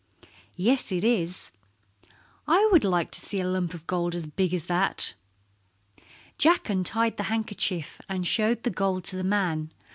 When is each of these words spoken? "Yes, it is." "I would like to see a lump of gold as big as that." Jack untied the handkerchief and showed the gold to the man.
"Yes, 0.55 0.91
it 0.91 1.03
is." 1.03 1.51
"I 2.47 2.67
would 2.71 2.83
like 2.83 3.11
to 3.11 3.23
see 3.23 3.39
a 3.39 3.45
lump 3.47 3.75
of 3.75 3.85
gold 3.85 4.15
as 4.15 4.25
big 4.25 4.51
as 4.51 4.65
that." 4.65 5.13
Jack 6.39 6.71
untied 6.71 7.17
the 7.17 7.23
handkerchief 7.29 8.01
and 8.09 8.25
showed 8.25 8.63
the 8.63 8.71
gold 8.71 9.03
to 9.03 9.15
the 9.15 9.23
man. 9.23 9.71